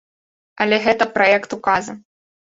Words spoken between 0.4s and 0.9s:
Але